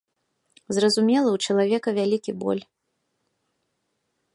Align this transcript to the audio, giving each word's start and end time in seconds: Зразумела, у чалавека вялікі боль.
Зразумела, 0.75 1.29
у 1.37 1.39
чалавека 1.49 1.89
вялікі 1.99 2.31
боль. 2.45 2.63